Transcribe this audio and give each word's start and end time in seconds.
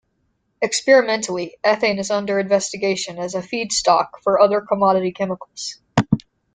Experimentally, 0.63 1.57
ethane 1.63 1.99
is 1.99 2.09
under 2.09 2.39
investigation 2.39 3.19
as 3.19 3.35
a 3.35 3.39
feedstock 3.41 4.07
for 4.23 4.41
other 4.41 4.59
commodity 4.59 5.11
chemicals. 5.11 5.79